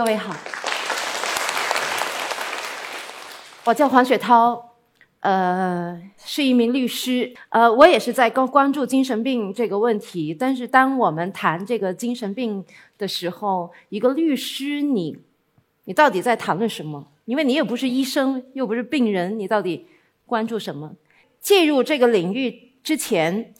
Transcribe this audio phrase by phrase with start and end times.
[0.00, 0.34] 各位好，
[3.66, 4.76] 我叫黄雪涛，
[5.20, 10.32] 呃，是一名律师，呃，我也是在关关注精神病这个问题。
[10.32, 12.64] 但是，当我们谈这个精神病
[12.96, 15.18] 的时候，一个律师，你，
[15.84, 17.06] 你到底在谈论什么？
[17.26, 19.86] 因为你又不是医生，又不是病人，你到底
[20.24, 20.92] 关注什么？
[21.42, 23.52] 介入这个领域之前，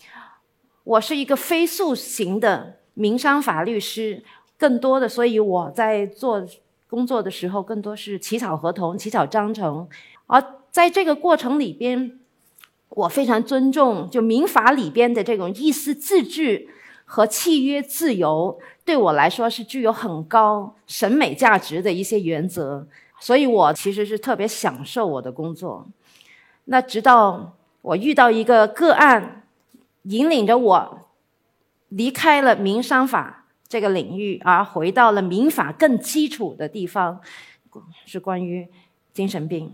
[0.85, 4.25] 我是一个非诉型的民商法律师。
[4.61, 6.47] 更多的，所以我在做
[6.87, 9.89] 工作的时候，更多是起草合同、起草章程。
[10.27, 12.21] 而在这个过程里边，
[12.91, 16.69] 我非常尊重就民法里边的这种意思自治
[17.07, 22.87] 和契约自由，对我来说是具有很高审美价值的一些原则。
[23.19, 25.87] 所以我其实是特别享受我的工作。
[26.67, 29.47] 那直到我遇到一个个案，
[30.03, 31.09] 引领着我
[31.89, 33.40] 离开了民商法。
[33.71, 37.21] 这个领域，而回到了民法更基础的地方，
[38.05, 38.67] 是关于
[39.13, 39.73] 精神病。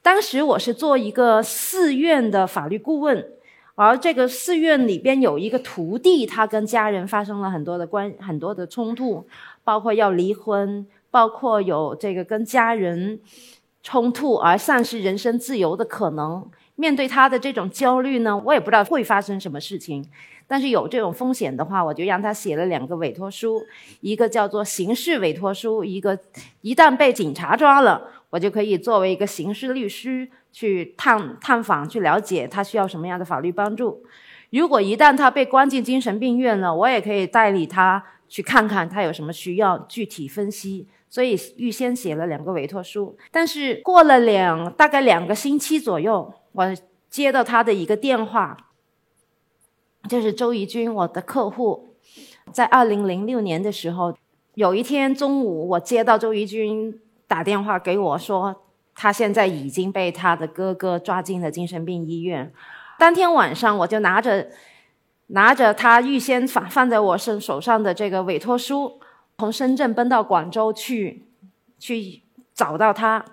[0.00, 3.26] 当时我是做一个寺院的法律顾问，
[3.74, 9.26] 而这个寺院里边有一个徒弟，他跟家人发生了很多的关很多的冲突，
[9.64, 13.18] 包括要离婚，包括有这个跟家人
[13.82, 16.48] 冲突而丧失人身自由的可能。
[16.76, 20.04] 面对他的这种焦虑呢，我也不知道会发生什么事情。
[20.46, 23.62] 但是有这种风险的话，我就让他写了两个委托书，
[24.00, 26.18] 一个叫做刑事委托书，一个
[26.60, 34.04] 一旦被警察抓了，我就可以作为一个刑事律师去探探访，去了解他需要什么样的法律帮助。
[34.50, 40.86] 如果一旦他被关进精神病院了，我也可以代理他去看看他有什么需要，具体分析。
[41.08, 43.16] 所以预先写了两个委托书。
[43.30, 46.74] 但是过了两大概两个星期左右，我
[47.08, 48.56] 接到他的一个电话。
[50.06, 51.94] 就是周怡君，我的客户，
[52.52, 54.14] 在二零零六年的时候，
[54.52, 58.54] 有一天中午，我接到周怡君打电话给我说，
[58.94, 62.52] 他现在已经被他的哥哥抓进了精神病医院。
[62.98, 64.50] 当天晚上，我就拿着
[65.28, 69.00] 拿着他预先放放在我身手上的这个委托书，
[69.38, 71.24] 从深圳奔到广州去
[71.78, 72.20] 去
[72.52, 73.24] 找到他。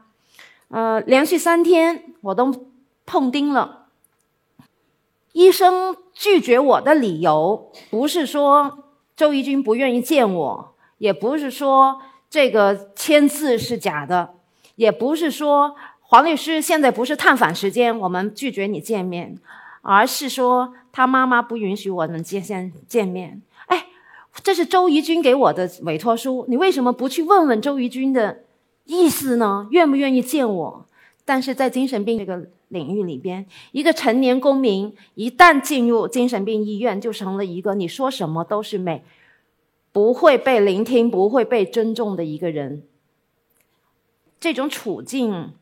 [0.69, 2.70] 呃，连续三天我都
[3.11, 3.87] 碰钉了，
[5.33, 5.97] 医生。
[6.13, 8.83] 拒绝我的理由不是说
[9.15, 14.35] 周怡君不愿意见我，也不是说这个签字是假的，
[14.75, 19.39] 也不是说黄律师现在不是探访时间，我们拒绝你见面，
[19.81, 23.41] 而是说他妈妈不允许我们见先见面。
[23.65, 23.87] 哎，
[24.43, 28.43] 这是周怡君给我的委托书，你为什么不去问问周怡君的
[28.85, 29.67] 意思呢？
[29.71, 30.85] 愿不愿意见我？
[31.25, 32.47] 但是在精神病这个。
[32.71, 39.03] 领域里边，一个成年公民一旦进入精神病医院，就成了一个你说什么都是美，
[39.91, 42.83] 不会被聆听、不会被尊重的一个人。
[44.39, 45.53] 这种处境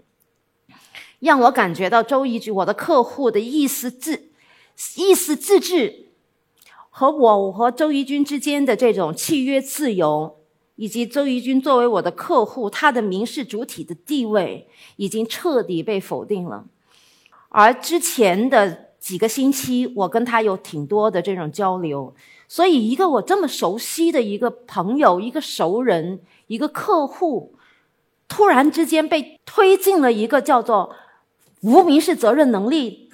[1.19, 4.29] 让我感觉到周一局我的客户的意思自
[4.95, 6.05] 意思自治
[6.89, 10.37] 和我和周怡君之间的这种契约自由。
[10.81, 16.67] 以及周怡君作为我的客户，他的民事主体的地位已经彻底被否定了。
[17.49, 22.13] 而之前的几个星期，我跟他有挺多的这种交流，
[22.47, 27.55] 所以一个我这么熟悉的一个朋友、一个熟人、一个客户，
[28.27, 30.95] 突然之间被推进了一个叫做
[31.61, 33.09] 无民事责任能力，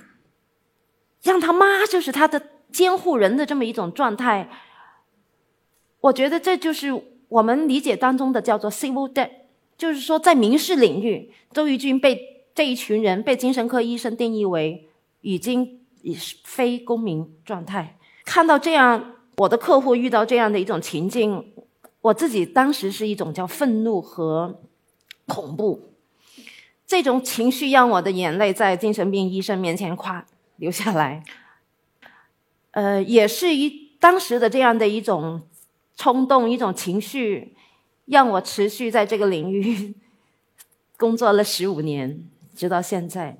[1.23, 2.41] 让他妈就是他的
[2.71, 4.49] 监护人的这么一种状态，
[6.01, 6.91] 我觉得这就是
[7.29, 9.29] 我们理解当中的叫做 civil debt，
[9.77, 12.34] 就是说在民事领域，周瑜君被。
[12.55, 14.87] 这一群人被精神科医生定义为
[15.19, 17.97] 已经已非公民状态。
[18.23, 21.53] 看到这样，我的客户遇到这样的一种情境，
[21.99, 24.61] 我自己当时是一种叫愤怒和
[25.27, 25.91] 恐怖。
[26.87, 30.25] 这种情绪让我的眼泪在精神病医生面前夸
[30.55, 31.23] 流下来。
[32.71, 35.41] 呃，也是一当时的这样的一种
[35.97, 37.55] 冲动、一种情绪，
[38.05, 39.95] 让我持续在这个领域
[40.95, 42.29] 工作了十五年。
[42.55, 43.37] 直到现在，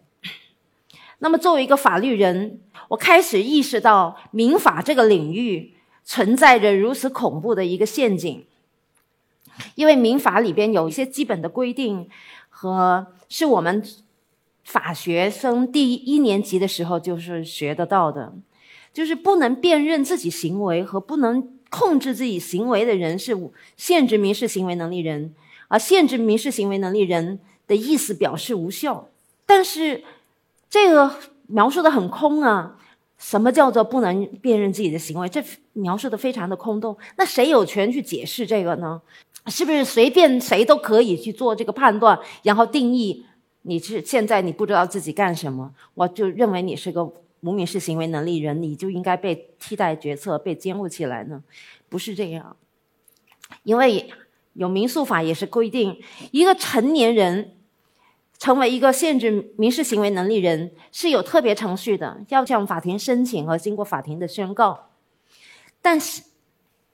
[1.20, 2.60] 那么作为一个法律人，
[2.90, 5.74] 我开始意识到民法这个领域
[6.04, 8.46] 存在着如此恐怖的一个陷阱。
[9.76, 12.10] 因为民法里边有一些基本的规定，
[12.50, 13.82] 和是我们
[14.66, 18.34] 法学生第一年级的时候就是学得到的，
[18.92, 23.34] 就是不能辨认自己行为和不能控制自己行为的人是
[23.78, 25.34] 限制民事行为能力人，
[25.70, 27.40] 而限制民事行为能力人。
[27.68, 29.10] 的意思表示无效，
[29.46, 30.04] 但是
[30.70, 31.16] 这个
[31.48, 32.78] 描述的很空啊！
[33.18, 35.30] 什么叫做不能辨认自己的行为？
[35.30, 36.98] 这描述的非常的空洞。
[37.18, 39.02] 那谁有权去解释这个呢？
[39.48, 43.26] 是不是随便谁都可以去做这个判断，然后定义
[43.62, 47.06] 你是现在你不知道自己干什么，我就认为你是个
[47.42, 51.42] 无民事行为能力人，你就应该被替代决策、被监护起来呢？
[51.88, 52.58] 不是这样，
[53.64, 54.12] 因为
[54.56, 57.56] 有民诉法也是规定，一个成年人
[58.38, 64.90] 成为一个限制民事行为能力人是有特别程序的，要向法庭申请和经过法庭的宣告。
[65.82, 66.24] 但是，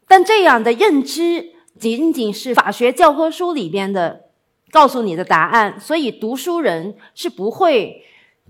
[0.07, 1.53] 但这样的认知。
[1.79, 4.25] 仅仅是法学教科书里边的
[4.69, 8.05] 告诉你的答案，所以读书人是不会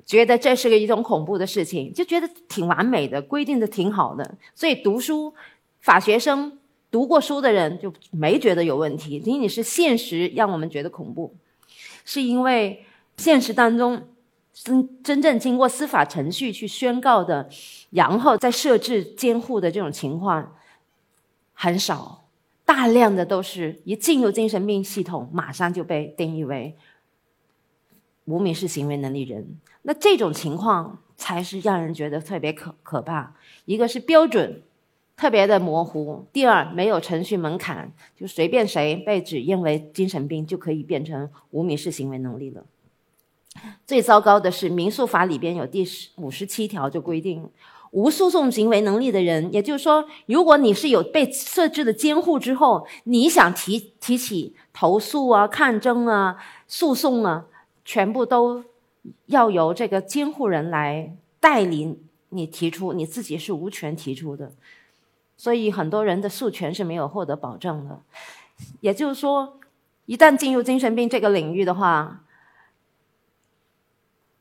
[0.05, 4.35] 觉得这是个一种恐怖的事情，就觉得挺完美的，规定的挺好的。
[4.53, 5.33] 所以读书，
[5.79, 6.57] 法学生
[6.91, 9.19] 读过书的人就没觉得有问题。
[9.19, 11.33] 仅仅是现实让我们觉得恐怖，
[12.05, 12.85] 是因为
[13.17, 14.09] 现实当中
[14.53, 17.49] 真真正经过司法程序去宣告的，
[17.89, 20.55] 然后再设置监护的这种情况
[21.53, 22.19] 很少。
[22.63, 26.77] 大量的都是一进入精神病系统，马上就被定义为
[28.25, 29.59] 无民事行为能力人。
[29.81, 33.35] 那这种情况才是让人觉得特别可可怕。
[33.65, 34.61] 一个是标准
[35.21, 42.65] 特别的模糊，第二没有程序门槛，就随便谁被指认为精神病就可以变成无民事行为能力了。
[43.85, 45.85] 最糟糕的是民诉法里边有第
[46.15, 47.47] 五十七条就规定。
[47.91, 57.45] 无诉讼行为能力的人，也就是说，如果你是有被设置的监护之后，你想提提起投诉啊、抗争啊、诉讼啊，
[57.85, 58.63] 全部都
[59.27, 64.53] 要由这个监护人来代理你提出，你自己是无权提出的。
[65.41, 67.99] 所以很多人的诉权是没有获得保证的。
[68.79, 69.59] 也就是说，
[70.05, 72.23] 一旦进入精神病这个领域的话，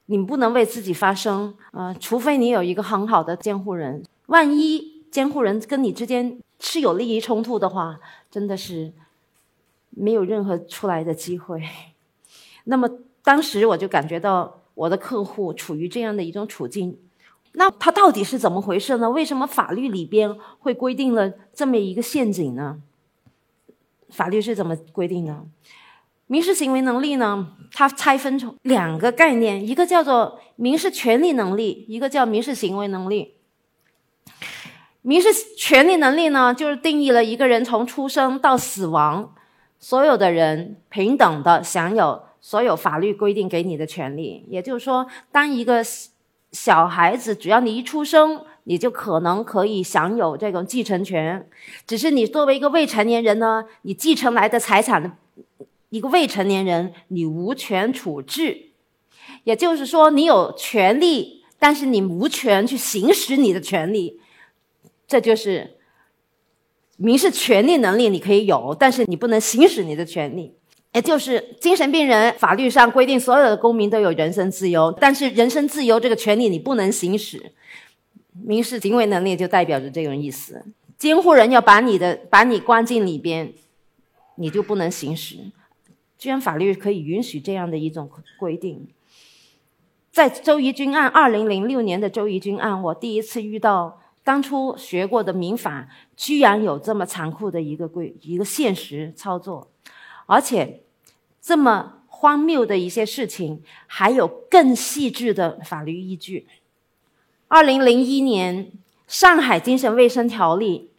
[0.05, 4.05] 你不能为自己发声，呃，除非你有一个很好的监护人。
[4.27, 7.99] 万一监护人跟你之间是有利益冲突的话，
[8.31, 8.93] 真的是
[9.89, 11.63] 没有任何出来的机会。
[12.65, 12.87] 那么
[13.23, 16.99] 当时我就感觉到我的客户处于这样的一种处境，
[17.53, 19.11] 那它到底是怎么回事呢？
[19.11, 22.81] 为什么法律里边会规定了这么一个陷阱呢？
[24.09, 25.45] 法律是怎么规定的？
[26.27, 27.57] 民事行为能力呢？
[27.73, 33.35] 它拆分成两个概念，一个叫做民事权利能力，一个叫民事行为能力。
[35.03, 39.35] 民事权利能力呢，就是定义了一个人从出生到死亡，
[39.79, 44.45] 所有的人平等的享有所有法律规定给你的权利。
[44.49, 45.83] 也就是说，当一个
[46.53, 51.49] 小孩子，只要你一出生，你就可能可以享有这种继承权。
[51.87, 55.13] 只是你作为一个未成年人呢，你继承来的财产的。
[55.91, 58.71] 一个未成年人，你无权处置，
[59.43, 64.21] 也就是说，你有权利，但是你无权去行使你的权利。
[65.09, 65.79] 这就是
[66.97, 70.55] 民事权利能力，你可以有，但是你不能行使你的权利。
[70.93, 77.53] 也就是精神病人，法律上规定所有的公民都有人身自由，但是人身自由这个权利你不能行使。
[78.33, 80.65] 民事行为能力就代表着这种意思。
[80.99, 83.53] 监护人要把你的把你关进里边，
[84.37, 85.37] 你就不能行使。
[86.19, 88.89] 居然法律可以允许这样的一种规定，
[90.11, 99.71] 在周怡君案，二零零六年的周怡君案，我第一次遇到当初学过的民法，居然有这么残酷的一个规一个现实操作，
[100.31, 100.85] 而且
[101.43, 106.47] 这么荒谬的一些事情，还有更细致的法律依据。
[107.49, 108.71] 二零零一年，
[109.09, 110.91] 上海精神卫生条例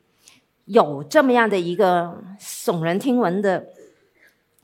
[0.65, 3.67] 有这么样的一个耸人听闻的。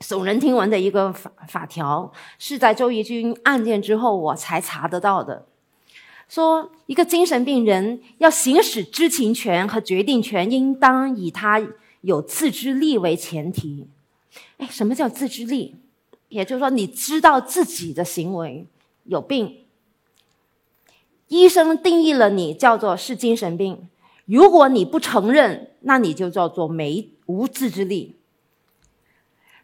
[0.00, 5.46] 耸人听闻的一个法法条，是在周怡君案件之后我才查得到的。
[6.28, 11.66] 说一个精神病人要行使知情权和决定权，应当以他
[12.02, 13.88] 有自知力为前提。
[14.58, 15.76] 哎，什么叫自知力？
[16.28, 18.66] 也就是说，你知道自己的行为
[19.04, 19.64] 有病，
[21.28, 23.88] 医生定义了你叫做是精神病。
[24.26, 28.14] 如果你不承认，那你就叫做没无自知力。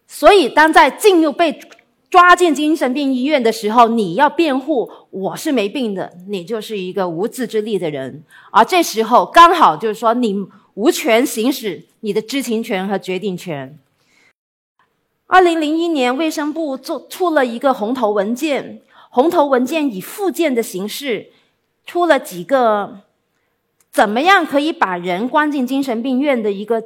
[0.06, 1.60] 所以，当在进入被
[2.08, 8.22] 抓进精神病医院的时候，你要辩护我是没病的，你就是一个无自制力的人。
[8.50, 13.78] 而这时候刚好就是说，你无权行使你的知情权和决定权。
[15.26, 21.32] 二零零一年，卫生部做出了一个红头文件，红头文件以附件的形式
[21.86, 23.00] 出了几个
[23.90, 26.82] 怎么样可以把人关进精神病院的一个。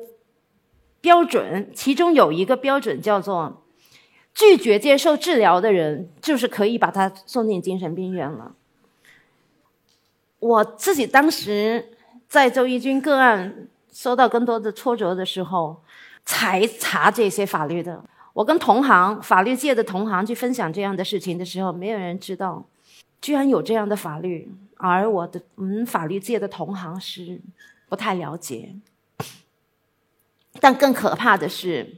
[1.01, 3.63] 标准，其中有一个标准叫做
[4.35, 8.57] 拒绝接受治疗的人，就是可以把他送进精神病院了。
[10.41, 11.97] 我自己当时
[12.29, 15.81] 在周一军个案受到更多的挫折的时候，
[16.25, 18.03] 才查这些法律的。
[18.39, 22.65] 我跟同行、法律界的同行去分享这样的事情的时候，没有人知道，
[23.21, 27.41] 居然有这样的法律，而我的我们法律界的同行是
[27.89, 28.77] 不太了解。
[30.61, 31.97] 但更可怕的是，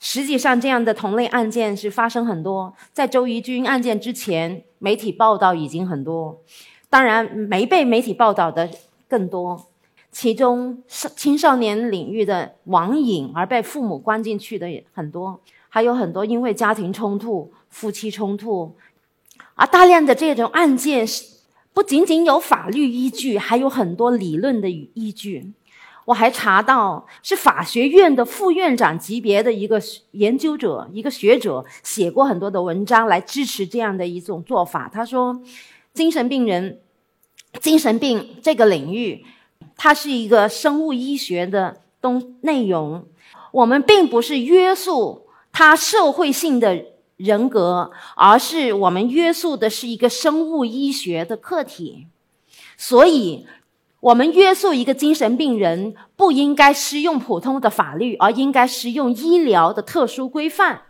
[0.00, 2.74] 实际上这样的同类案件是发生很多。
[2.92, 6.42] 在周怡君案件之前，媒体报道已经很多，
[6.90, 8.68] 当然没被媒体报道的
[9.08, 9.66] 更多。
[10.10, 18.74] 其中少青少年领域的网瘾而被父母关进去的也很多，还有很多因为家庭冲突、夫妻冲突，
[19.54, 21.24] 而大量的这种案件是
[21.72, 25.52] 不仅仅有法律依据，还有很多理论的依据。
[26.06, 29.78] 我还查到，是法学院的副院长级别的一个
[30.12, 34.90] 研究者、一个学者写过很多的文章来支持这样的一种做法。
[34.90, 35.38] 他说，
[35.92, 36.80] 精神病人、
[37.60, 39.22] 精神病这个领域，
[39.76, 43.06] 它是一个生物医学的东内容。
[43.52, 45.27] 我们并不是约束
[45.58, 46.84] 他社会性的
[47.16, 52.06] 人格，而是我们约束的是一个生物医学的客体。
[52.76, 53.44] 所以。
[54.00, 60.82] 我们约束一个精神病人，不应该适用普通的法律，而应该适用医疗的特殊规范。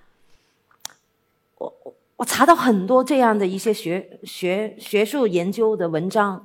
[1.57, 6.45] 我我我查到很多这样的一些学学学术研究的文章。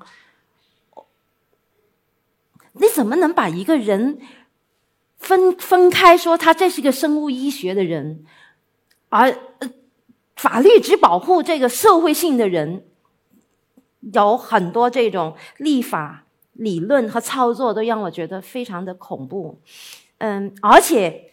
[2.71, 4.19] 你怎么能把一个人
[5.23, 8.23] 分分开说他这是个生物医学的人，
[9.09, 9.35] 而
[10.35, 12.85] 法律只保护这个社会性的人？
[14.13, 16.19] 有很多这种立法。
[16.55, 19.59] 理论和操作都让我觉得非常的恐怖，
[20.19, 21.31] 嗯，而且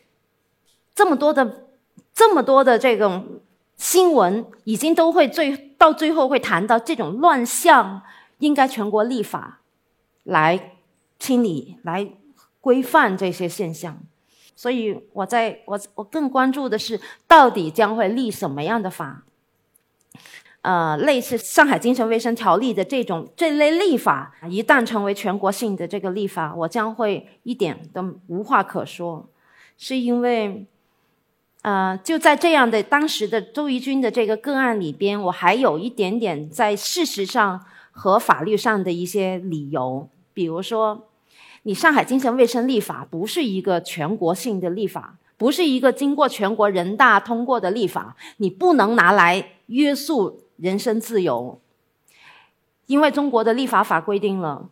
[0.94, 1.66] 这么多的、
[2.14, 3.42] 这么多的这种
[3.76, 8.00] 新闻，已经都会最到最后会谈到这种乱象，
[8.38, 9.61] 应该全国立法
[10.23, 10.78] 来
[11.18, 12.11] 清理、来
[12.61, 13.99] 规范这些现象。
[14.55, 19.25] 所以，我在我我更关注的是，到底将会立什么样的法？
[20.62, 29.26] 呃，类似《上海精神卫生条例》的这种这类立法，一旦成为全国性的这个立法，我将会一点都无话可说，
[29.79, 30.67] 是因为，
[31.62, 41.09] 呃，就在这样的当时的周怡君的这个个案里边，我还有一点点在事实上和法律上的一些理由，比如说，
[41.62, 50.43] 你上海精神卫生立法不是一个全国性的立法，不是一个经过全国人大通过的立法，你不能拿来约束。
[50.61, 51.59] 人身自由，
[52.85, 54.69] 因为中国的立法法规定了，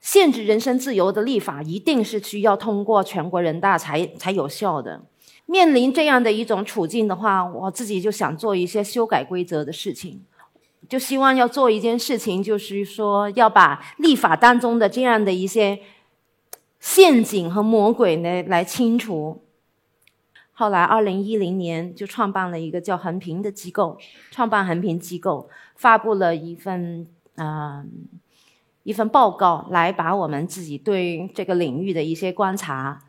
[0.00, 5.00] 限制人身自由的立法一定是需要通过全国人大才才有效的。
[5.46, 10.20] 面临这样的一种处境的话，我自己就想做一些修改规则的事情，
[10.88, 15.78] 就希望要做一件事情，就是说要把立法当中的这样的一些
[16.80, 19.42] 陷阱和魔鬼呢来清除。
[20.52, 23.96] 后来，二零一零年就创办了一个叫横平的机构，
[24.32, 27.06] 创办横平机构，发布了一份
[27.36, 27.84] 啊
[28.82, 33.04] 一份报告，来把我们自己对这个领域的一些观察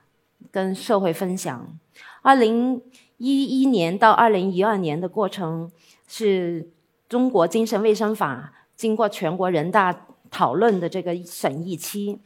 [0.51, 1.79] 跟社会分享。
[2.21, 2.79] 二零
[3.17, 5.71] 一一年到二零一二年的过程，
[6.07, 6.69] 是
[7.07, 12.19] 中国精神卫生法经过全国人大讨论的这个审议期。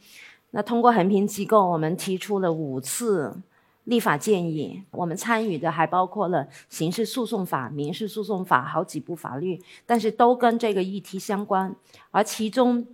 [0.54, 3.36] 那通过横平机构，我们提出了五次。
[3.84, 11.76] 立法建议，我们参与的还包括了刑事诉讼法、民事诉讼法好几部法律，但是都跟这个议题相关，
[12.10, 12.86] 而其中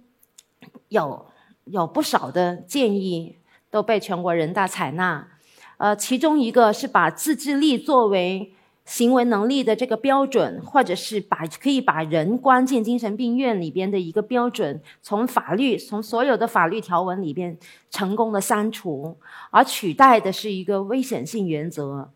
[0.89, 1.27] 有
[1.67, 3.37] 有不少的建议
[3.71, 5.29] 都被全国人大采纳，
[5.77, 8.53] 呃，其中一个是把自制力作为。
[8.91, 17.57] 行为能力的这个标准，或者是把可以把人关进精神病院里边的一个标准，从法律从所有的法律条文里边
[17.89, 19.17] 成功的删除，
[19.53, 22.11] 而取代的是一个危险性原则。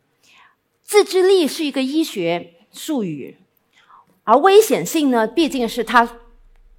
[0.82, 3.36] 自制力是一个医学术语，
[4.24, 6.18] 而危险性呢，毕竟是它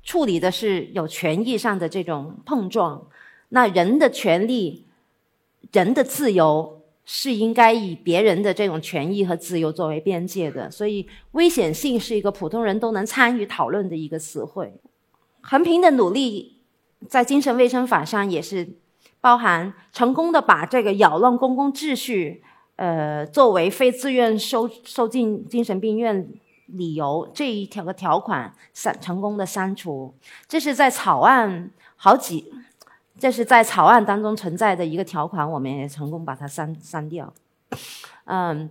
[0.03, 3.07] 处理的是有权益上的这种碰撞。
[3.47, 4.85] 那人的权利，
[5.71, 6.74] 人的自由。
[7.05, 14.73] 是应该以别人的这种权益和自由作为边界的，所以危险性是一个普通人都能参与讨论的一个词汇。
[15.41, 16.61] 横平的努力
[17.07, 18.67] 在精神卫生法上也是
[19.21, 22.43] 包含成功的把这个扰乱公共秩序，
[22.77, 26.27] 呃，作为非自愿收收进精神病院
[26.65, 30.15] 理由这一条个条款删成功的删除，
[30.47, 32.51] 这是在草案好几。
[33.17, 37.33] 这是在草案当中存在的一个条款，我们也成功把它删删掉。
[38.25, 38.69] 嗯，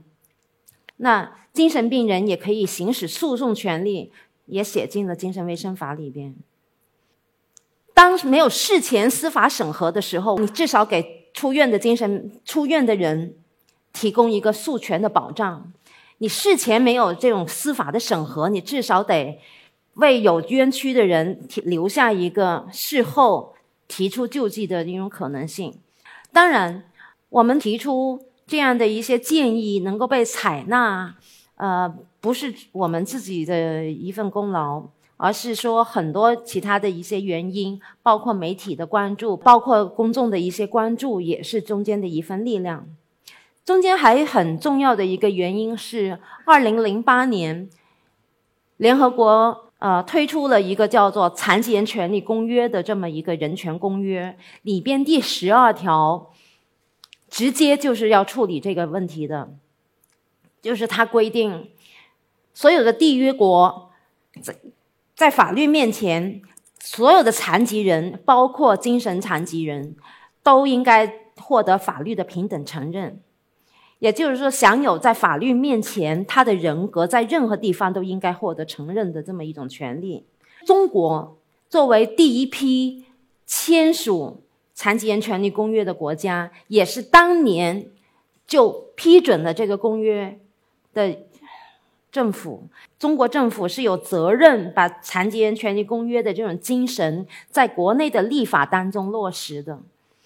[0.97, 4.13] 那精神病人也可以行使诉讼权利，
[4.47, 6.35] 也写进了精神卫生法里边。
[7.95, 13.37] 当没有事前司法审核的时候，你至少给出院的精神出院的人
[13.93, 15.73] 提供一个诉权的保障。
[16.19, 19.41] 你事前没有这种司法的审核，你至少得
[19.95, 23.54] 为有冤屈的人留下一个事后
[23.97, 25.73] 提出救济的一种可能性。
[26.33, 26.83] 当然，
[27.29, 31.15] 我们提出这样的一些建议能够被采纳，
[31.55, 34.83] 呃，不是我们自己的一份功劳，
[35.17, 42.89] 而是说很多其他的一些原因，包括媒体的关注，包括公众的一些关注，也是中间的一份力量。
[43.65, 47.71] 中间还很重要的一个原因是，二零零八年，
[48.77, 56.33] 联合国呃推出了一个叫做《残疾人权利公约》的这么一个人权公约，里边第十二条，
[57.29, 59.51] 直接就是要处理这个问题的，
[60.63, 61.69] 就是它规定，
[62.55, 63.91] 所有的缔约国
[64.41, 64.57] 在
[65.15, 66.41] 在法律面前，
[66.81, 69.97] 所有的残疾人，包括精神残疾人，
[70.43, 73.21] 都应该获得法律的平等承认。
[74.05, 80.23] 也就是说，享有在法律面前他的人格在任何地方都应该获得承认的这么一种权利。
[80.67, 81.39] 中国
[81.71, 83.07] 作为第一批
[83.47, 84.43] 签署
[84.75, 87.87] 《残疾人权利公约》的国家，也是当年
[88.47, 90.39] 就批准了这个公约
[90.93, 91.21] 的
[92.13, 92.65] 政府。
[92.99, 99.81] 中国政府是有责任把《残疾人权利公约》的这种精神在国内的立法当中落实的，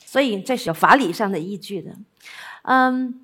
[0.04, 1.92] 所以这是有法理上的依据的。
[2.62, 3.20] 嗯。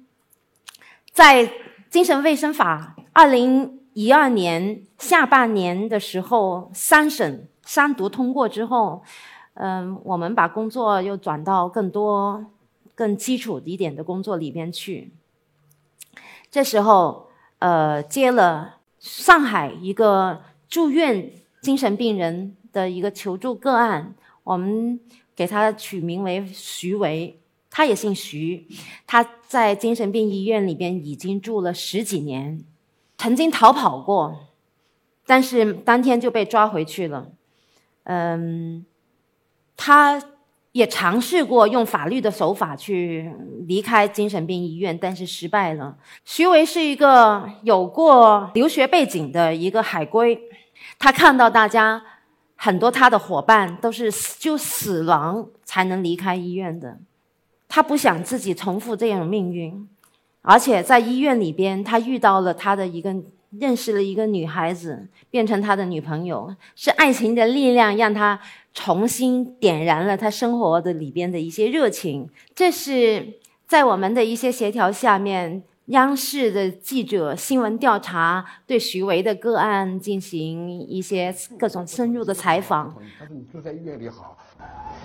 [1.14, 1.48] 在
[1.88, 9.00] 精神卫生法二零一二年下半年的时候，三审三读通过之后，
[9.54, 12.44] 嗯，我们把工作又转到更多、
[12.96, 15.12] 更基础一点的工作里边去。
[16.50, 17.28] 这时候，
[17.60, 21.30] 呃，接了上海一个住院
[21.60, 24.98] 精神病人的一个求助个案，我们
[25.36, 27.38] 给他取名为徐维。
[27.76, 28.68] 他也姓徐，
[29.04, 32.62] 他在精神病医院里边已经住了十几年，
[33.18, 34.46] 曾经逃跑过，
[35.26, 37.32] 但是当天就被抓回去了。
[38.04, 38.86] 嗯，
[39.76, 40.22] 他
[40.70, 43.34] 也尝试过用法律的手法去
[43.66, 45.98] 离开精神病医院，但是失败了。
[46.24, 50.40] 徐维是一个有过留学背景的一个海归，
[50.96, 52.00] 他看到大家
[52.54, 57.00] 很多他的伙伴都是就死亡才能离开医院的。
[57.74, 59.88] 他不想自己重复这种命运，
[60.42, 63.12] 而且在医院里边，他遇到了他的一个
[63.58, 66.54] 认识了一个女孩子，变成他的女朋友。
[66.76, 68.38] 是爱情的力量让他
[68.72, 72.30] 重新点燃了他生活的里边的一些热情。
[72.54, 82.94] 这是在我们的一些协调下面，央视的记者新闻调查对徐维的个案进行一些各种深入的采访。
[83.18, 84.38] 他说：“你住在医院里好。”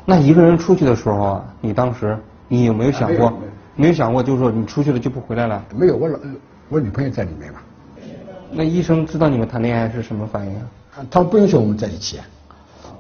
[0.06, 2.16] 那一个人出去的时候，你当时？
[2.50, 3.32] 你有没有想过？
[3.76, 5.64] 没有想过，就是说你出去了就不回来了？
[5.74, 6.20] 没有，我老
[6.68, 7.60] 我女朋友在里面嘛。
[8.52, 10.54] 那医生知道你们谈恋爱是什么反应？
[10.56, 12.20] 啊，他们不允许我们在一起，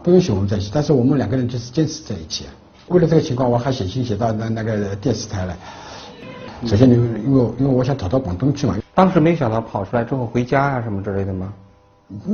[0.01, 0.71] 不允许我们在一起。
[0.73, 2.45] 但是我们两个人就是坚持在一起。
[2.88, 5.57] 为了这个情况，我还写信写到那那个电视台来。
[6.65, 8.77] 首先，因为因为因为我想逃到广东去嘛。
[8.93, 11.51] 当时没想到跑出来之后回家啊什么之类的吗？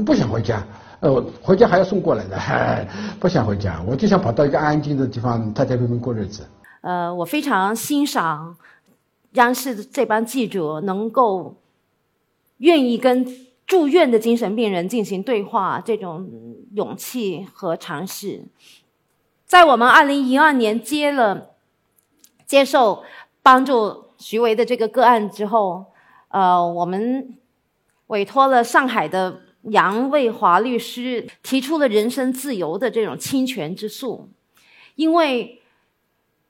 [0.06, 0.64] 不想回家，
[1.00, 2.88] 呃，回家还要送过来的，
[3.20, 6.44] 不想回家，我就想跑到一个安静的地方，太太平平过日子。
[6.86, 8.56] 呃，我非常欣赏
[9.32, 11.56] 央视这帮记者能够
[12.58, 13.26] 愿意跟
[13.66, 16.30] 住院的精神病人进行对话，这种
[16.76, 18.44] 勇气和尝试。
[19.48, 21.56] 在我们二零一二年接了
[22.46, 23.04] 接受
[23.42, 25.88] 帮助徐维的这个个案之后，
[26.28, 27.36] 呃，我们
[28.08, 34.30] 委托了上海的杨卫华律师，提出了人身自由的这种侵权之诉，
[34.94, 35.64] 因为。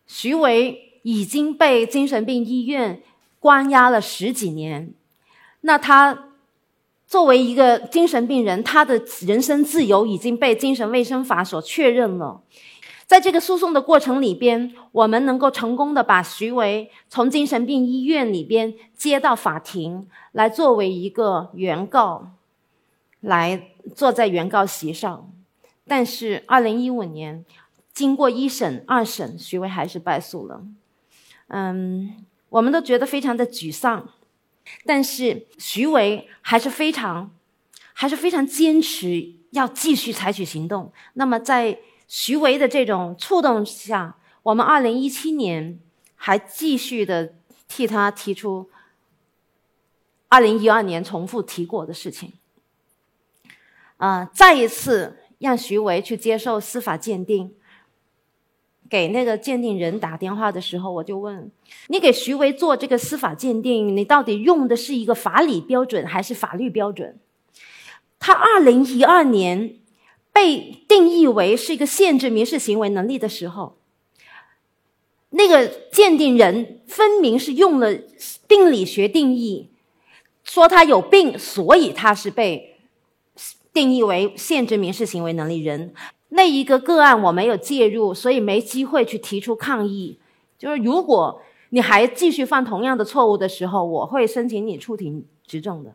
[0.07, 3.01] 徐维已经被精神病医院
[3.39, 4.93] 关押了十几年，
[5.61, 6.29] 那他
[7.07, 12.41] 作为一个精神病人，他的人身自由已经被精神卫生法所确认了。
[13.05, 22.31] 在这个诉讼的过程里边，我们能够成功的把徐维从精神病医院里边接到法庭，来作为一个原告，
[23.21, 25.31] 来坐在原告席上。
[25.87, 27.45] 但是，二零一五年。
[27.95, 30.61] 经过一审、二审，徐威还是败诉了。
[31.47, 34.09] 嗯，我们都觉得非常的沮丧，
[34.85, 37.31] 但是徐维还是非常、
[37.93, 40.91] 还是非常坚持要继续采取行动。
[41.13, 45.79] 那么，在徐维的这种触动下，我们二零一七年
[46.15, 47.35] 还继续的
[47.69, 48.69] 替他提出
[50.27, 52.33] 二零一二年重复提过的事情。
[53.97, 57.55] 啊，再一次让徐维去接受司法鉴定。
[58.89, 61.51] 给那个鉴定人打电话的时候，我就问
[61.87, 67.17] 你给徐威做这个司法鉴定，你到底用的是一个法理标准还是法律标准？
[68.19, 69.75] 他二零一二年
[70.31, 73.77] 被定义为是一个限制民事行为能力的时候，
[75.31, 77.93] 那个鉴定人分明是用了
[78.47, 79.69] 病理学定义，
[80.43, 82.77] 说他有病，所以他是被
[83.73, 85.93] 定义为限制民事行为能力人。
[86.29, 90.19] 那一个个案我没有介入，所以没机会去提出抗议。
[90.57, 95.93] 就是如果你还继续犯同样的错误的时候，我会申请你出庭执证的。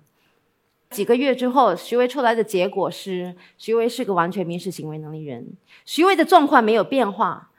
[0.91, 5.57] 几个月之后，徐威出来的结果是，徐威是个完全民事行为能力人。
[5.85, 7.51] 徐威的状况没有变化，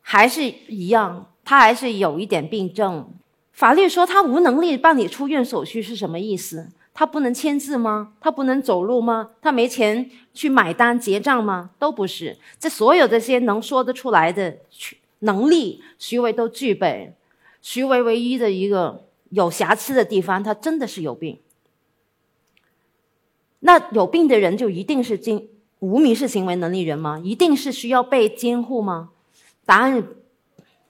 [0.00, 3.12] 还是一样，他还是有一点病症。
[3.52, 6.70] 法律说他无能力办理出院手续是什么意思？
[6.98, 8.14] 他不能签字吗？
[8.18, 9.30] 他不能走路吗？
[9.40, 11.70] 他没钱去买单结账吗？
[11.78, 12.36] 都不是。
[12.58, 14.58] 这所有这些能说得出来的
[15.20, 17.14] 能力，徐伟都具备。
[17.62, 21.38] 徐伟唯一的一个有瑕疵的地方，他真的是有病。
[23.60, 27.20] 那有病的人就一定是经无民事行为能力人吗？
[27.22, 29.10] 一定是需要被监护吗？
[29.64, 30.02] 答案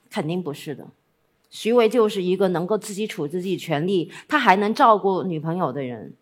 [0.08, 0.86] 肯定不是的。
[1.50, 6.12] 徐维就是一个能够自己处自己权利，他还能照顾女朋友的人。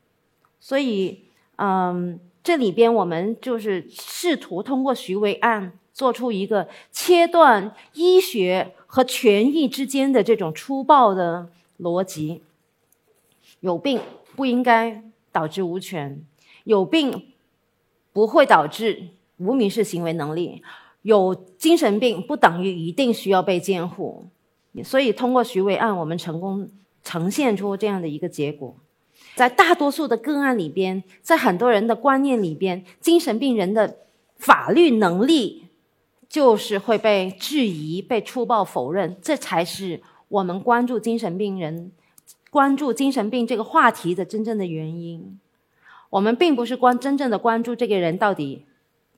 [0.60, 1.24] 所以，
[1.56, 12.42] 嗯，这里边我们就是试图通过徐维案做出一个切断医学和权益之间的这种粗暴的逻辑。
[13.60, 14.00] 有病
[14.34, 16.24] 不应该导致无权。
[16.64, 17.32] 有病
[18.12, 19.08] 不会导致
[19.38, 20.62] 无民事行为能力，
[21.02, 24.26] 有精神病不等于一定需要被监护，
[24.82, 26.68] 所以通过徐伟案，我们成功
[27.02, 28.76] 呈现出这样的一个结果。
[29.34, 33.96] 在大多数的个案里边，在很多人的观念里边，精神病人的
[34.36, 35.66] 法律能力
[36.28, 41.92] 就是会被质疑、被粗暴否认，这才是我们关注精神病人、
[42.50, 45.38] 关注精神病这个话题的真正的原因。
[46.10, 48.64] 我们并不是关真正的关注这个人到底，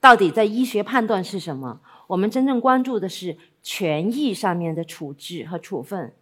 [0.00, 1.80] 到底在医学判断是什么。
[2.08, 6.12] 我们真正关注的是权益上面的处置和处分。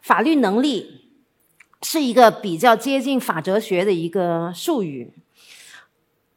[0.00, 1.06] 法律能力
[1.82, 5.12] 是一个比较接近法哲学的一个术语，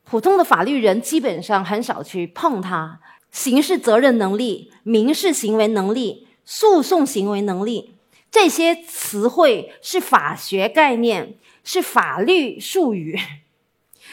[0.04, 3.02] 普通的法律人基本上很少去碰它。
[3.32, 7.96] 刑事责任能力、民事行为能力、诉讼行为能力
[8.32, 11.36] 这些词汇是法学概念。
[11.68, 13.20] 是法律术语，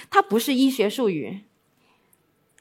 [0.08, 1.40] 它不是医学术语，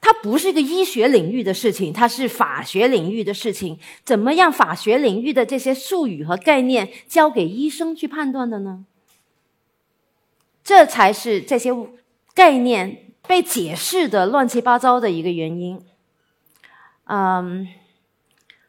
[0.02, 3.80] 它不是一个医学领域的事情，它是法学领域的事情。
[4.04, 8.86] 怎么样，法学领域的这些术语和概念交给医生去判断的呢？
[10.64, 11.72] 这才是这些
[12.34, 15.80] 概念被解释的乱七八糟的一个原因。
[17.06, 17.68] 嗯，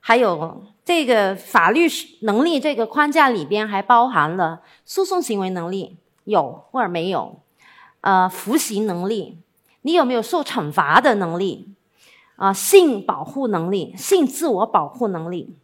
[0.01, 1.87] 还有这个法律
[2.21, 5.97] 能力这个框架里边还包含了诉讼行为能力。
[6.25, 7.41] 有或者没有，
[8.01, 9.39] 呃，服刑能力，
[9.83, 11.69] 你有没有受惩罚的能力？
[12.37, 15.55] 啊，性保护能力，性自我保护能力，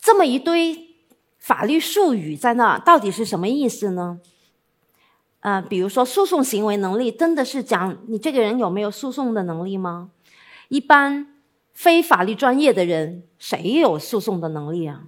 [0.00, 0.96] 这么一堆
[1.38, 4.20] 法律术语在那，到底是什么意思呢？
[5.40, 10.10] 呃，比如说诉讼行为能力，真的是讲你这个人有没有诉讼的能力吗？
[10.68, 11.40] 一般
[11.72, 15.04] 非法律专业的人，谁有诉讼的能力啊？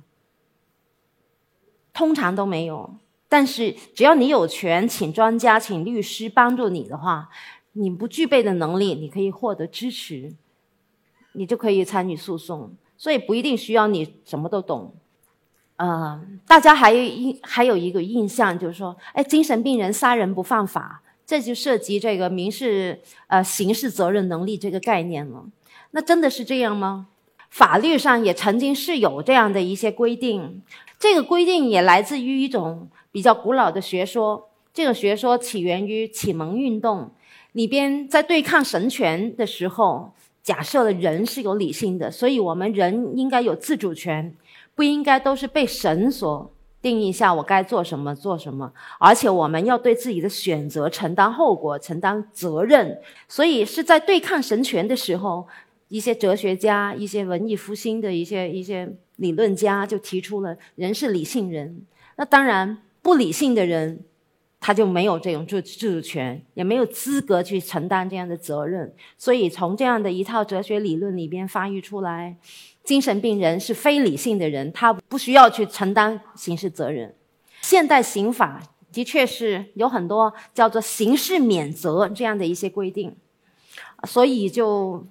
[1.93, 2.99] 通常都没有。
[3.31, 7.29] 但是，只要你有权请专家、请律师帮助你的话，
[7.73, 10.33] 你不具备的能力，你可以获得支持，
[11.33, 12.75] 你就可以参与诉讼。
[12.97, 14.95] 所以不一定需要你什么都懂。
[15.77, 25.45] 呃，大家还有一还有一个印象就是说，哎，精神病人杀人不犯法，这就涉及这个民事呃刑事责任能力这个概念了。
[25.91, 27.09] 那真的是这样吗？
[27.51, 30.63] 法律上也曾经是有这样的一些规定，
[30.99, 32.89] 这个规定也来自于一种。
[33.11, 37.11] 比较古老的学说，这个学说起源于启蒙运动
[37.53, 44.35] 里边，在对抗神权的时候，假设了人是有理性的，所以我们人应该有自主权，
[44.75, 53.01] 不应该都是被神所定义下我该做什么做什么，而且我们要对自己的选择承担后果、承担责任。
[53.27, 55.49] 所以是在对抗神权的时候，
[55.89, 61.83] 一些哲学家、一些文艺复兴的一些一些理论家就提出了人是理性人。
[62.17, 62.79] 那当然。
[63.09, 64.05] 不理性的人，
[64.61, 68.95] 他就没有这种自自主权，也没有资格去承担这样的责任。
[69.17, 72.37] 所以，从这样的一套哲学理论里边发育出来，
[72.85, 77.15] 精神病人是非理性的人，他不需要去承担刑事责任。
[77.63, 83.17] 现代刑法的确是有很多叫做刑事免责这样的一些规定，
[84.05, 85.07] 所以就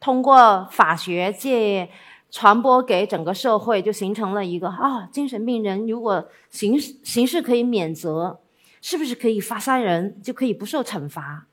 [0.00, 1.88] 通过法学界
[2.30, 8.40] 传播给整个社会，就形成了一个啊，精神病人如果刑刑事可以免责，
[8.80, 11.46] 是不是可以罚杀人就可以不受惩罚？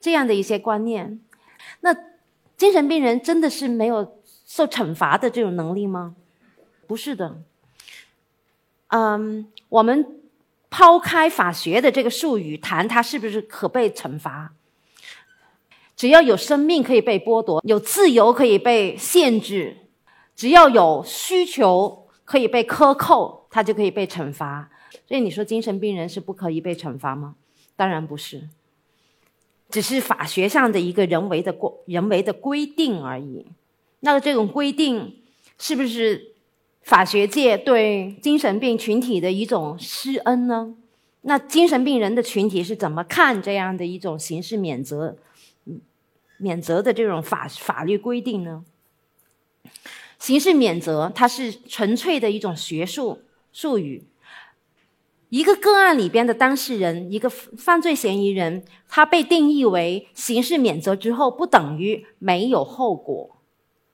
[0.00, 1.20] 这样的一些观念，
[1.80, 1.94] 那
[2.56, 6.14] 精神病人真的是没有受惩罚的这种能力吗？
[6.86, 7.38] 不是的。
[8.88, 10.20] 嗯，我们
[10.70, 14.52] 抛开法学的这个术语，谈他是不是可被惩罚。
[15.96, 19.76] 只要有生命可以被剥夺，有自由可以被限制，
[20.36, 24.70] 只要有需求可以被克扣，他就可以被惩罚。
[25.08, 27.34] 所以你说精神病人是不可以被惩罚吗？
[27.74, 28.48] 当然不是，
[29.68, 33.46] 只是法学上的一个人为的规人为的规定而已。
[34.00, 35.22] 那这种规定
[35.58, 36.36] 是不是？
[36.82, 40.76] 法学界对精神病群体的一种施恩呢？
[41.22, 45.16] 那精神病人的群体是怎么看这样的一种刑事免责、
[46.38, 48.64] 免责的这种法法律规定呢？
[50.18, 54.06] 刑事免责它是纯粹的一种学术术语。
[55.28, 63.36] 一个个案里边的当事人，一个犯罪嫌疑人，他被定义为刑事免责之后，不等于没有后果，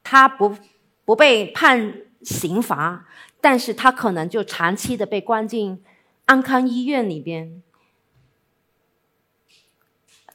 [0.03, 0.57] 他不
[1.05, 1.95] 不被判。
[2.23, 3.09] 刑罚，
[3.41, 5.83] 但是他可能就长期的被关进
[6.27, 7.61] 安康医院里边，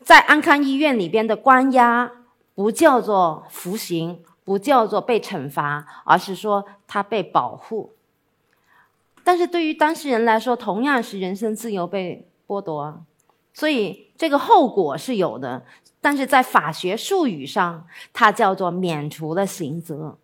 [0.03, 2.11] 在安康医院里边的关押
[2.53, 7.91] 不叫做服刑，不叫做被惩罚，而是说他被保护。
[9.21, 13.03] 但是对于当事人来说，同样是人身自由被剥夺，
[13.53, 15.65] 所以这个后果是有的，
[15.99, 20.17] 但是在法学术语上，它叫做免除了刑责。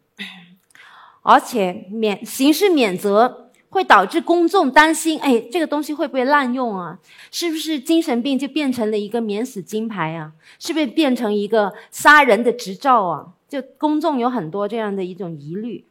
[1.21, 6.97] 而且免刑事免责会导致公众担心，哎，这个东西会不会滥用啊？
[7.29, 10.31] 是不是精神病就变成了一个免死金牌啊？
[10.59, 13.27] 是不是变成一个杀人的执照啊？
[13.53, 15.85] 就公众有很多这样的一种疑虑。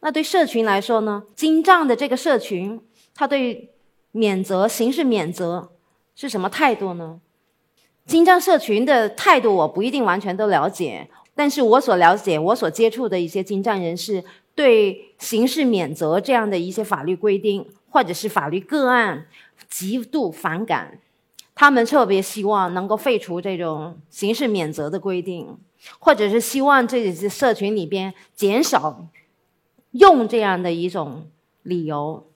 [0.00, 1.22] 那对社群来说呢？
[1.34, 2.78] 金帐的这个社群，
[3.14, 3.70] 他对
[4.10, 5.72] 免责刑事免责
[6.14, 7.18] 是什么态度呢？
[8.04, 14.22] 金帐社群的态度我不一定完全都了解，但是我所了解、我所接触的一些金帐人士。
[14.54, 19.26] 对刑事免责这样的一些法律规定，或者是法律个案，
[19.70, 21.00] 极度反感。
[21.54, 25.56] 他们特别希望能够废除这种刑事免责的规定，
[25.98, 29.06] 或者是希望这些社群里边减少
[29.92, 31.30] 用这样的一种
[31.62, 32.26] 理由，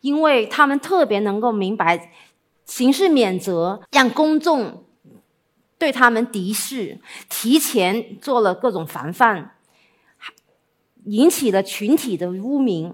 [0.00, 2.12] 因为他们特别能够明白，
[2.64, 4.84] 刑事免责让公众
[5.78, 9.54] 对他们敌视，提前做了各种防范。
[11.04, 12.92] 引起了群体的污名，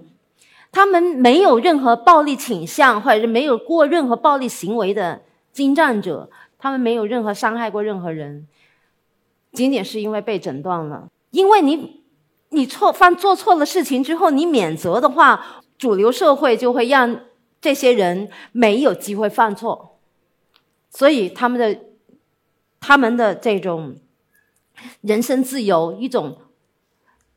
[0.71, 8.47] 他们没有任何暴力倾向，或者是没有过任何暴力行为的精战者，他们没有任何伤害过任何人，
[9.55, 11.09] 仅仅是因为被诊断了。
[11.31, 12.03] 因为你，
[12.49, 17.21] 你错犯做错了事情之后，你免责的话，主流社会就会让
[17.59, 19.97] 这些人没有机会犯错，
[20.89, 21.79] 所以他们的
[22.79, 23.95] 他们的这种
[25.01, 26.37] 人身自由一种。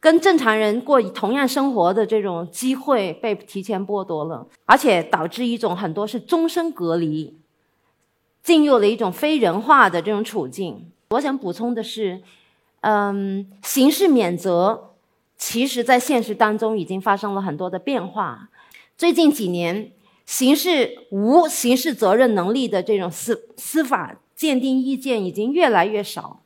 [0.01, 7.37] 跟正常人过同样生活的这种机会被提前剥夺了，而且导致一种很多是终身隔离，
[8.41, 10.93] 进入了一种非人化的这种处境。
[11.11, 12.23] 我想补充的是，
[12.83, 14.91] 嗯，刑事免责
[15.39, 18.51] 其实在现实当中已经发生了很多的变化。
[18.97, 19.93] 最近几年，
[20.27, 26.43] 刑事无刑事责任能力的这种司司法鉴定意见已经越来越少，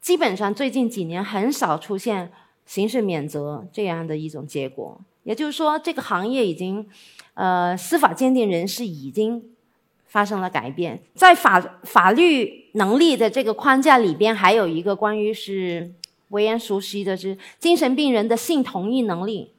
[0.00, 2.32] 基本上最近几年很少出现。
[2.64, 6.86] 刑事免责这样的一种结果，也就是说，这个行业已经，
[7.32, 9.42] 呃，司法鉴定人士已经
[10.08, 11.00] 发生了改变。
[11.14, 15.92] 在法法律能力的这个框架里边，还有一个关于是
[16.30, 19.52] 为人熟悉的是精神病人的性同意能力，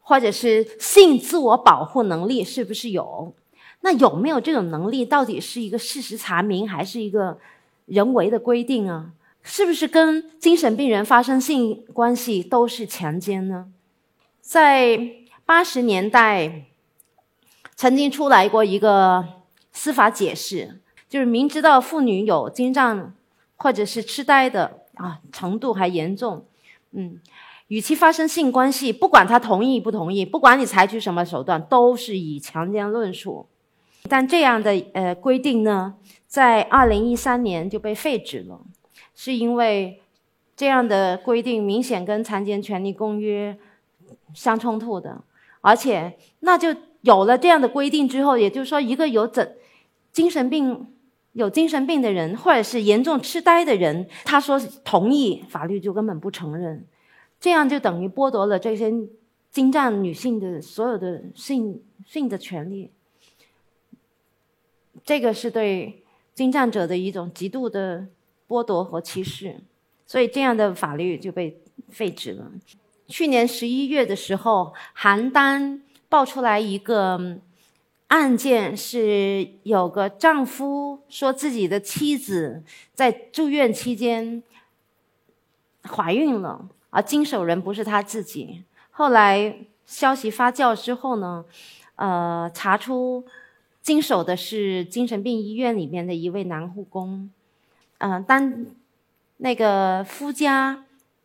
[0.00, 3.34] 或者是性自我保护能力是不是有？
[3.80, 7.38] 那有没有这种能力，到底是一个事实查明，还是一个
[7.86, 9.10] 人为的规定啊？
[9.42, 13.66] 是不是跟精神病人发生性关系都是强奸呢？
[14.40, 15.10] 在
[15.44, 16.66] 八十年代，
[17.74, 19.24] 曾经出来过一个
[19.72, 23.14] 司法解释，就是明知道妇女有精障
[23.56, 26.44] 或者是痴呆的啊程度还严重，
[26.92, 27.18] 嗯，
[27.68, 33.46] 与其发生性关系，不管他同意不同意，不管你采取什么手段，都是以强奸论处。
[34.08, 35.94] 但这样的呃规定呢，
[36.26, 38.60] 在二零一三年就被废止了。
[39.14, 40.00] 是因为
[40.56, 43.56] 这样的规定明显跟《残疾人权利公约》
[44.34, 45.22] 相冲突的，
[45.60, 49.46] 而且那就有了这样的规定之后，也就是说，一个有整
[50.12, 50.86] 精神病
[51.32, 56.84] 有精神病的人，或者是严重痴呆的人，他说同意，法律就根本不承认，
[57.40, 58.92] 这样就等于剥夺了这些
[59.50, 62.90] 精障女性的所有的性性的权利。
[65.02, 68.06] 这个是对精障者的一种极度的
[68.46, 69.60] 剥夺和歧视，
[70.06, 72.52] 所以这样的法律就被废止了。
[73.08, 77.38] 去年十一月的时候，邯郸爆出来一个。
[78.12, 84.42] 案件是有个丈夫说自己的妻子在住院期间
[85.88, 88.64] 怀孕了，而经手人不是他自己。
[88.90, 91.46] 后来消息发酵之后呢，
[91.96, 93.24] 呃，查出
[93.80, 97.30] 经手的是精神病医院里面的一位男护工。
[97.96, 98.66] 嗯，当
[99.38, 100.84] 那个夫家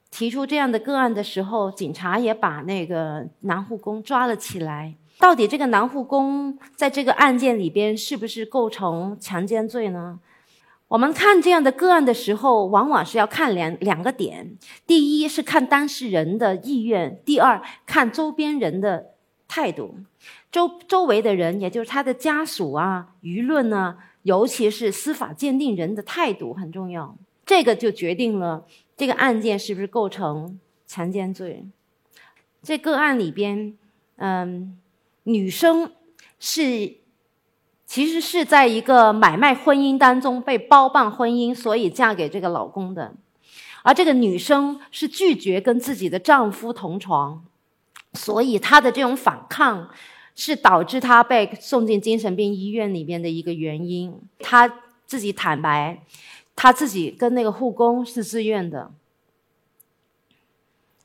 [0.10, 4.93] 提出这样的个案的时候，警察也把那个男护工抓了起来。
[5.19, 10.19] 到底这个男护工在这个案件里边是不是构成强奸罪呢？
[10.89, 19.08] 我们看这样的个案的时候，往往是要看两两个点：第一是看当事人的意愿，第二看周边人的
[19.47, 19.95] 态度。
[20.49, 27.17] 周周围的人，也就是他的家属啊、舆论呢，尤其是司法鉴定人的态度很重要。
[27.45, 31.65] 这个就决定了这个案件是不是构成强奸罪。
[32.62, 33.75] 这个案里边，
[34.17, 34.77] 嗯。
[35.27, 35.91] 女生
[36.39, 36.95] 是，
[37.85, 43.13] 其实是在一个买卖婚姻当中被包办婚姻，所以嫁给这个老公的。
[43.83, 47.43] 而这个女生是拒绝跟自己的丈夫同床，
[48.13, 49.89] 所以她的这种反抗
[50.33, 54.17] 是导致她被送进精神病医院里边的一个原因。
[54.39, 56.01] 她自己坦白，
[56.55, 58.91] 她自己跟那个护工是自愿的。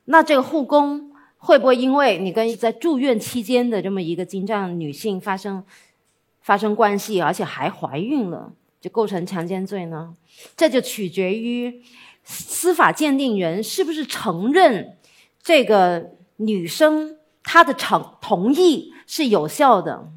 [0.05, 1.12] 那这个护工。
[1.45, 5.65] 会不会因为你跟在住院期间的这么一个精障女性发生
[6.41, 10.15] 发生关系，而且还怀孕了，就构成强奸罪呢？
[10.57, 11.83] 这就取决于
[12.23, 14.97] 司法鉴定人是不是承认
[15.43, 20.09] 这个女生她的承同意是有效的。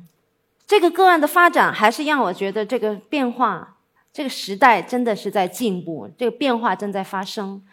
[0.67, 3.77] 这个个案的发展还是让我觉得这个变化，
[4.13, 7.63] 这个时代真的是在进步，这个变化正在发生。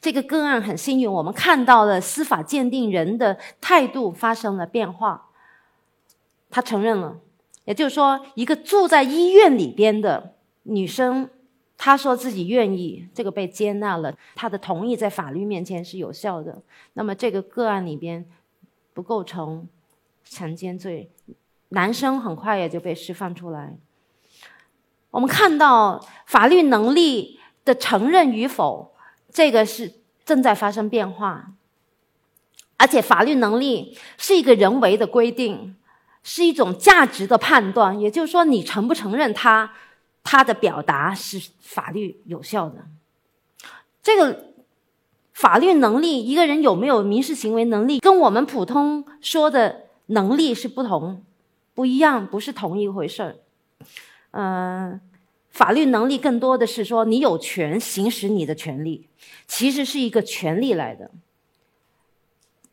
[0.00, 5.28] 这个个案很幸运，我们看到了司法鉴定人的态度发生了变化。
[6.50, 7.18] 他承认了，
[7.64, 11.30] 也就是说，一个住在医院里边的女生，
[11.78, 16.60] 她说自己愿意，这个被接纳了，她的同意在法律面前是有效的。
[16.94, 18.26] 那么这个个案里边
[18.92, 19.68] 不构成
[20.24, 21.10] 强奸罪，
[21.70, 23.76] 男生很快也就被释放出来。
[25.10, 28.90] 我们看到法律能力的承认与否。
[29.32, 29.92] 这个是
[30.24, 31.52] 正在发生变化，
[32.76, 35.76] 而且法律能力是一个人为的规定，
[36.22, 37.98] 是一种价值的判断。
[37.98, 39.72] 也就是说，你承不承认他，
[40.24, 42.86] 他的表达是法律有效的。
[44.02, 44.54] 这个
[45.32, 51.24] 法律能力，一个人有没有民事行为能力，跟我们普通说的能力是不同、
[51.74, 53.36] 不一样，不是同一回事儿。
[54.32, 55.00] 嗯。
[55.50, 59.08] 法律能力更多的是说，你有权行使你的权利，
[59.46, 61.10] 其实是一个权利来的。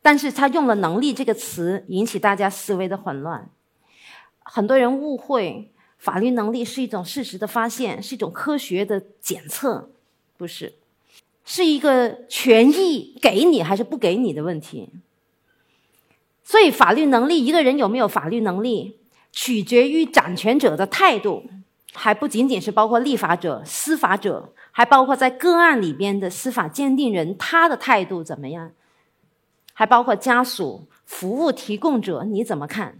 [0.00, 3.50] 但是他用了“能力”这个词，引起大家思维的混乱。
[4.42, 9.90] 很多人误会法律能力是一种事实的发现，是一种科学的检测，
[10.38, 10.74] 不是，
[11.44, 14.88] 是一个权益给你还是不给你的问题。
[16.42, 18.96] 所以，法律能力，一个人有没有法律能力，
[19.32, 21.44] 取决于掌权者的态度。
[21.98, 28.70] 还不仅仅是包括立法者、司法者，还包括在个案里边的司法鉴定人，他的态度怎么样？
[29.74, 32.98] 还包括家属、服务提供者，你怎么看？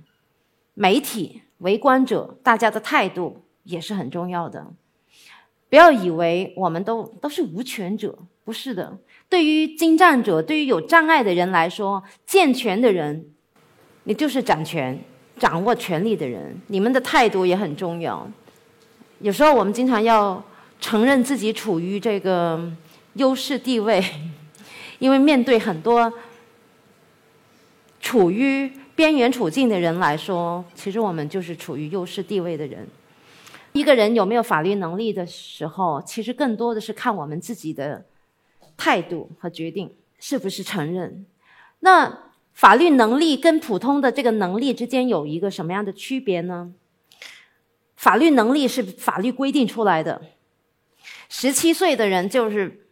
[0.74, 4.66] 媒体、围观者，大家的态度也是很重要的。
[5.68, 8.98] 不要以为我们都都是无权者，不是的。
[9.28, 13.26] 对于精障者，对于有障碍的人来说，健全的人，
[14.04, 14.98] 你就是掌权、
[15.38, 18.28] 掌握权力的人，你们的态度也很重要。
[19.20, 20.42] 有时候我们经常要
[20.80, 22.70] 承认自己处于这个
[23.14, 24.04] 优势地位，
[25.00, 26.12] 因为面对很多
[28.00, 32.86] 处于边缘处境的人来说，其实我们就是处于优势地位的人。
[33.72, 38.04] 一个人有没有法律能力的时候，其实更多的是看我们自己的
[38.76, 41.26] 态度和决定是不是承认。
[41.80, 46.72] 那法律能力跟普通的这个能力之间有一个什么样的区别呢？
[47.98, 50.22] 法律能力是法律规定出来的，
[51.28, 52.86] 十七岁的人就是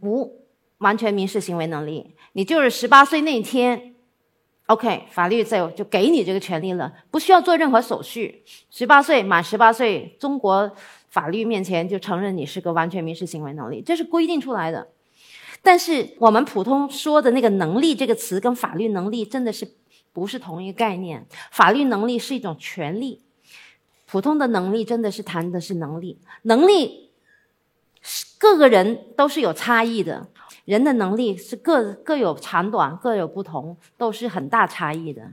[0.00, 0.46] 无
[0.78, 3.94] 完全民事行为能力，你就是十八岁那天
[4.68, 8.42] ，OK，法律在就给你这个权利了，不需要做任何手续。
[8.70, 10.74] 十八岁满十八岁，中国
[11.10, 14.88] 法律面前就承认你是个完全民事行为能力，这是规定出来的。
[15.60, 19.68] 但是我们普通说的那个“能力”这个词，跟法律能力真的是
[20.14, 21.26] 不是同一个概念。
[21.50, 23.20] 法律能力是一种权利，
[24.10, 26.18] 普通的能力真的是谈的是能力。
[26.42, 27.10] 能力
[28.00, 30.26] 是，各个人都是有差异的，
[30.64, 35.30] 人的能力是各各有长短，各有不同，都是很大差异的。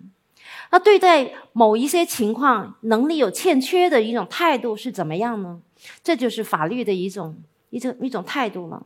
[0.72, 5.62] 那对待某一些情况能力有欠缺的一种态度是怎么样呢？
[6.04, 7.38] 这就是法律的一种
[7.70, 8.86] 一种一种态度了。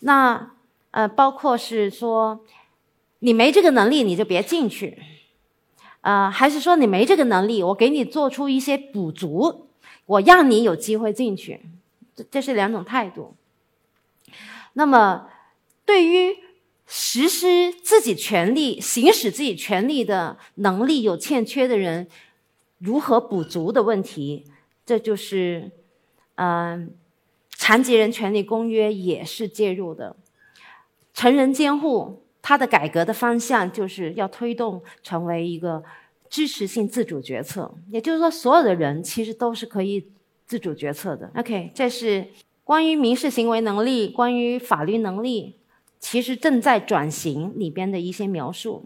[0.00, 0.52] 那。
[0.92, 2.40] 呃，包括是说，
[3.18, 4.98] 你没这个能力，你就别进去，
[6.06, 9.66] 呃，还是说你没这个能力，我给你做出一些补足，
[10.06, 11.60] 我让你有机会进去，
[12.14, 13.34] 这这是两种态度。
[14.74, 15.28] 那么，
[15.84, 16.36] 对于
[16.86, 22.06] 实施自己权利、行使自己权利的能力有欠缺的人，
[22.78, 24.44] 如何补足的问题，
[24.84, 25.72] 这就是，
[26.36, 26.94] 嗯，
[27.50, 30.14] 残疾人权利公约也是介入的。
[31.12, 35.82] 成人监护，它的改革的方向就是要推动成为一个
[36.30, 40.06] 支持性自主决策，也就是说，所有的人其实都是可以
[40.46, 41.28] 自主决策的。
[41.34, 42.28] OK，这是
[42.62, 45.56] 关于民事行为能力、关于法律能力，
[45.98, 48.84] 其实正在转型里边的一些描述。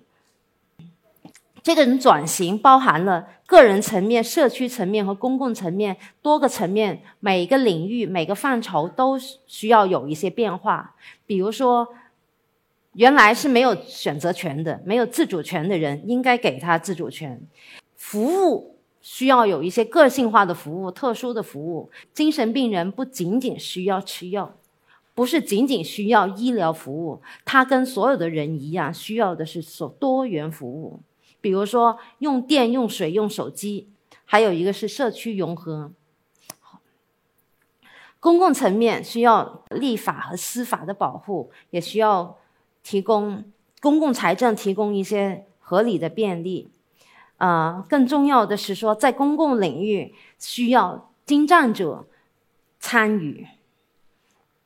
[1.63, 10.95] 这个人转型包含了个人层面、社区层面和公共层面多个层面，每个领域、每个范畴都需要有一些变化，
[11.27, 11.87] 比如说。
[13.01, 17.41] 原来是没有选择权的、没有自主权的人，应该给他自主权。
[17.97, 21.91] 服务需要有一些个性化的服务、特殊的服务。
[22.13, 24.55] 精神病人不仅仅需要吃药，
[25.15, 31.01] 不是仅仅需要医疗服务，他跟所有的人一样，需要的是所多元服务。
[31.41, 33.89] 比如说用电、用水、用手机，
[34.27, 35.91] 还有一个是社区融合。
[38.21, 42.37] 公共层面需要立法和司法的保护，也需要。
[42.83, 43.45] 提供
[43.81, 46.71] 公共财政，提供一些合理的便利，
[47.39, 52.07] 啊，更重要的是说，在公共领域需要精障者
[52.79, 53.47] 参与。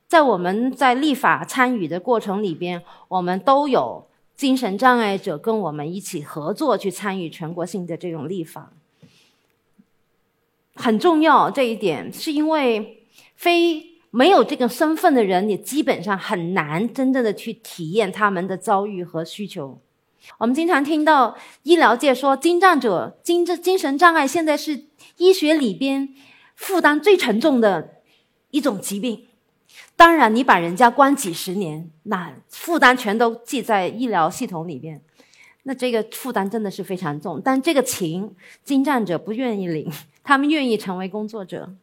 [0.07, 8.71] 在我们在立法参与的过程里边，我们都有精神障碍者跟我们一起合作去参与全国性的这种立法，
[10.75, 13.05] 很重要这一点，是因为
[13.35, 13.94] 非。
[14.15, 19.81] 没有这个身份的人，你基本上很难真正的去体验他们的遭遇和需求。
[20.37, 24.85] 我们经常听到医疗界说，精障者、精精精神障碍现在是
[25.17, 26.15] 医学里边
[26.55, 27.95] 负担最沉重的
[28.51, 29.25] 一种疾病。
[29.97, 35.01] 当然，你把人家关几十年，那负担全都记在医疗系统里边，
[35.63, 37.41] 那这个负担真的是非常重。
[37.43, 39.91] 但这个情，精障者不愿意领，
[40.23, 41.75] 他们愿意成为工作者。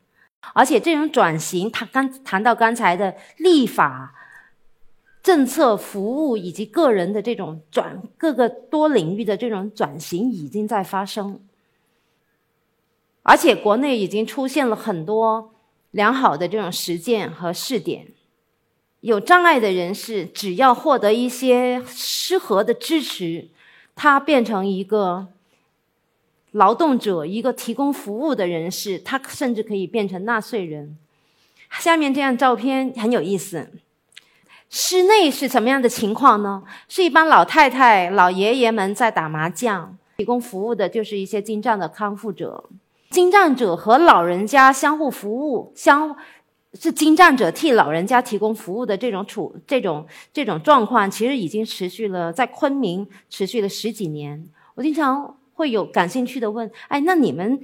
[0.55, 4.15] 而且这种转型，他刚谈到刚才的立法、
[5.23, 11.41] 政策、服务以及个人的这种转各个多领域的这种转型已经在发生，
[13.23, 15.55] 而且国内已经出现了很多
[15.91, 18.09] 良好的这种实践和试点。
[19.01, 23.49] 有障碍的人士只要获得一些适合的支持，
[23.95, 25.32] 他变成一个。
[26.53, 30.97] 劳动者，一个提供服务的人士，他甚至可以变成纳税人。
[31.79, 33.71] 下面这张照片很有意思。
[34.69, 36.63] 室内是什么样的情况呢？
[36.89, 39.97] 是一帮老太太、老爷爷们在打麻将。
[40.19, 42.65] 提供服务的就是一些精障的康复者。
[43.11, 46.15] 精障者和老人家相互服务，相
[46.75, 54.47] 是精障者替老人家提供服务的这种处这种这种状况，其实已经持续了在昆明持续了十几年。
[54.75, 55.37] 我经常。
[55.63, 57.61] 会有感兴趣的问：哎，那你们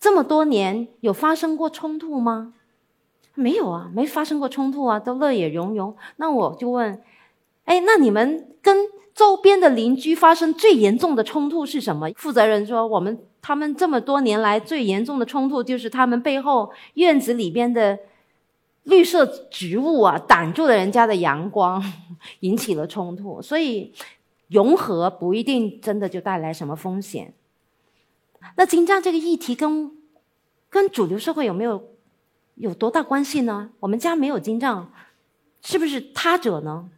[0.00, 2.54] 这么多年有发生过冲突吗？
[3.34, 5.94] 没有啊，没发生过冲突啊，都乐也融融。
[6.16, 7.02] 那我就问：
[7.66, 12.08] 哎，那你们跟周边的邻居发生最严重的冲突是什么？
[12.16, 17.98] 负责人说：我们他们这么多年来最严重的冲突就是他们背后院子里边的
[18.84, 21.84] 绿色植物啊挡住了人家的阳光，
[22.40, 23.42] 引起了冲突。
[23.42, 23.92] 所以。
[24.48, 27.34] 融合不一定真的就带来什么风险。
[28.56, 29.92] 那金障这个议题跟
[30.68, 31.88] 跟主流社会有没有
[32.54, 33.70] 有多大关系呢？
[33.80, 34.92] 我们家没有金障，
[35.62, 36.90] 是不是他者呢？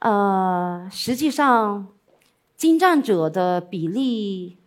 [0.00, 1.88] 呃，实际上，
[2.56, 4.58] 金障者的比例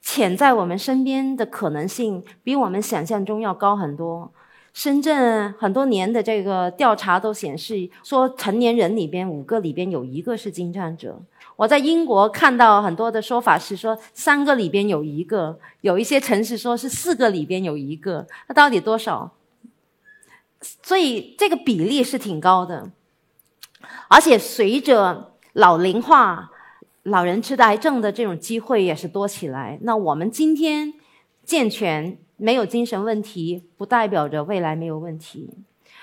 [0.00, 4.32] 潜在我们身边的可能性比我们想象中要高很多。
[4.76, 11.18] 深圳很多年的这个调查都显示，说成年人里边五个里边有一个是精障者。
[11.56, 19.32] 我在英国看到很多的说法是说三个里边有一个，有一些城市说是四个里边有一个，那到底多少？
[20.60, 22.90] 所以这个比例是挺高的，
[24.08, 26.50] 而且随着老龄化，
[27.04, 29.78] 老人痴呆症的这种机会也是多起来。
[29.80, 30.92] 那我们今天
[31.46, 32.18] 健全。
[32.36, 35.50] 没有精神问题，不代表着未来没有问题。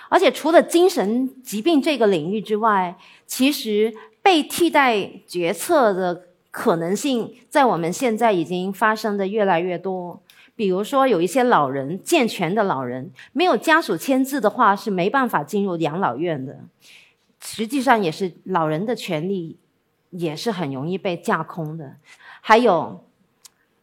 [0.10, 10.22] 而且除了精神疾病这个领域之外，其实被替代决策的可能性，在我们现在已经发生的越来越多。
[10.56, 16.60] 比如说，有一些老人，健全的老人，没有家属签字的话，是没办法进入养老院的。
[17.40, 19.58] 实际上，也是老人的权利，
[20.12, 21.96] 也是很容易被架空的。
[22.42, 23.04] 还有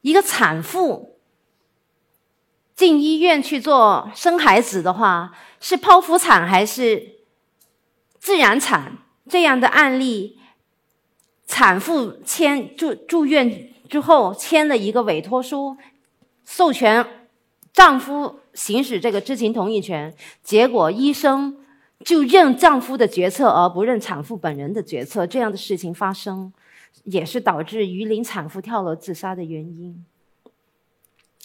[0.02, 1.09] 一个产妇。
[2.80, 7.16] 进医院去做生孩子的话，是剖腹产还是
[8.18, 8.96] 自然产？
[9.28, 10.38] 这样的案例，
[11.46, 15.76] 产妇签住住院之后签了一个委托书，
[16.46, 17.04] 授权
[17.70, 21.58] 丈夫行使这个知情同意权，结果医生
[22.02, 26.50] 就认丈夫的决策而不认产妇本人的决策，这样的事情发生，
[27.04, 30.02] 也是导致榆林产妇跳楼自杀的原因。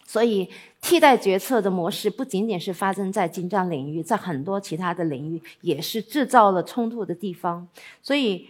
[0.07, 0.47] 所以，
[0.81, 7.67] 替代决策的模式不仅仅是发生在精障领域，在很多其他的领域也是制造了冲突的地方。
[8.03, 8.49] 所以，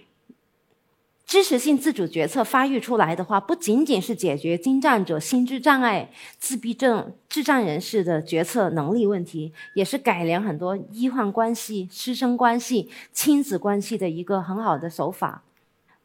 [1.26, 15.42] 支持性自主决策发育出来的话，不仅仅是解决精障者心智障碍、自闭症、智障人士的决策能力问题，也是改良很多医患关系、师生关系、亲子关系的一个很好的手法。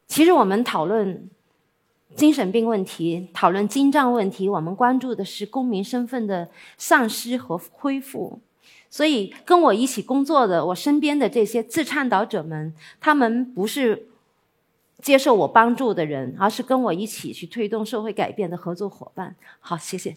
[0.07, 1.29] 其实，我们讨论。
[2.15, 8.39] 精神病问题，讨论精障问题，我们关注的是公民身份的丧失和恢复。
[8.89, 14.07] 所以，跟我一起工作的，我身边的这些自倡导者们，他们不是
[15.01, 19.35] 接受我帮助的人，而是跟我一起去推动社会改变的合作伙伴。
[19.61, 20.13] 好，谢谢。